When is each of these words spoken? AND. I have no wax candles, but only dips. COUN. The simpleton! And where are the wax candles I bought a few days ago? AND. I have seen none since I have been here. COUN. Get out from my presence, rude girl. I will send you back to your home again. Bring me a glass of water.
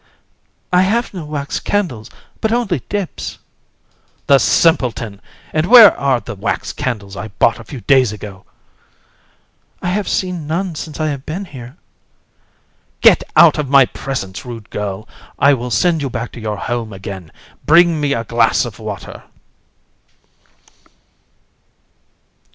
AND. 0.73 0.79
I 0.81 0.83
have 0.85 1.13
no 1.13 1.25
wax 1.25 1.59
candles, 1.59 2.09
but 2.41 2.51
only 2.51 2.81
dips. 2.89 3.33
COUN. 3.33 3.41
The 4.25 4.39
simpleton! 4.39 5.21
And 5.53 5.67
where 5.67 5.95
are 5.95 6.19
the 6.19 6.33
wax 6.33 6.73
candles 6.73 7.15
I 7.15 7.27
bought 7.27 7.59
a 7.59 7.63
few 7.63 7.81
days 7.81 8.11
ago? 8.11 8.43
AND. 9.79 9.91
I 9.91 9.93
have 9.93 10.07
seen 10.09 10.47
none 10.47 10.73
since 10.73 10.99
I 10.99 11.09
have 11.09 11.23
been 11.23 11.45
here. 11.45 11.75
COUN. 11.75 11.75
Get 13.01 13.23
out 13.35 13.57
from 13.57 13.69
my 13.69 13.85
presence, 13.85 14.43
rude 14.43 14.71
girl. 14.71 15.07
I 15.37 15.53
will 15.53 15.69
send 15.69 16.01
you 16.01 16.09
back 16.09 16.31
to 16.31 16.41
your 16.41 16.57
home 16.57 16.91
again. 16.93 17.31
Bring 17.67 18.01
me 18.01 18.13
a 18.15 18.23
glass 18.23 18.65
of 18.65 18.79
water. 18.79 19.25